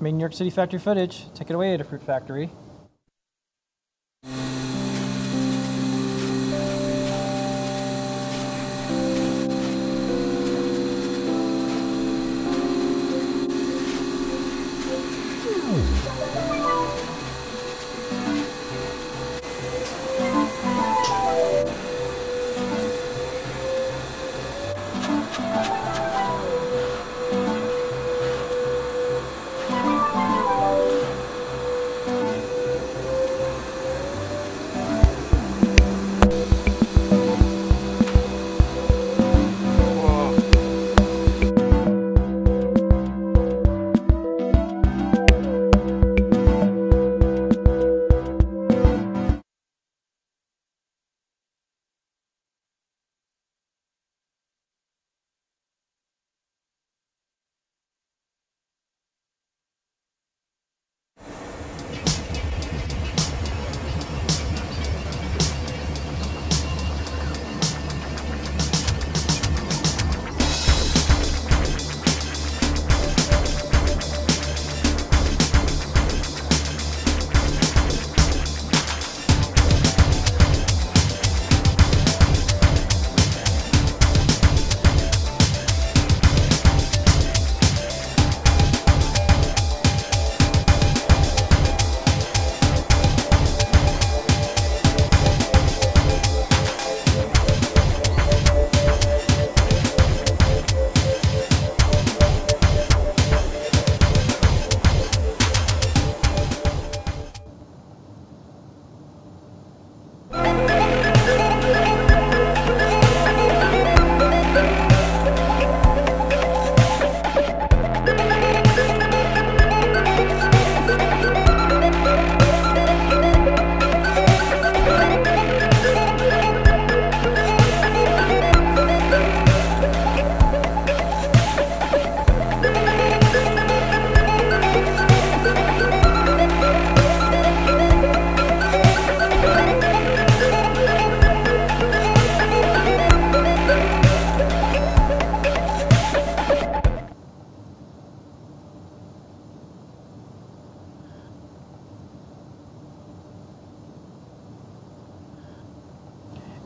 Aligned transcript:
main 0.00 0.16
New 0.16 0.22
York 0.22 0.32
City 0.32 0.50
factory 0.50 0.78
footage. 0.78 1.26
Take 1.34 1.50
it 1.50 1.54
away, 1.54 1.76
Adafruit 1.76 2.02
Factory. 2.02 2.50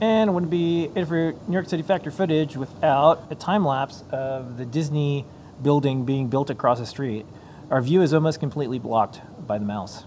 And 0.00 0.30
it 0.30 0.32
wouldn't 0.32 0.50
be 0.50 0.90
Adafruit 0.94 1.36
New 1.48 1.54
York 1.54 1.68
City 1.68 1.82
factory 1.82 2.12
footage 2.12 2.56
without 2.56 3.26
a 3.30 3.34
time 3.34 3.64
lapse 3.64 4.04
of 4.12 4.56
the 4.56 4.64
Disney 4.64 5.24
building 5.60 6.04
being 6.04 6.28
built 6.28 6.50
across 6.50 6.78
the 6.78 6.86
street. 6.86 7.26
Our 7.70 7.82
view 7.82 8.02
is 8.02 8.14
almost 8.14 8.38
completely 8.38 8.78
blocked 8.78 9.20
by 9.44 9.58
the 9.58 9.64
mouse. 9.64 10.04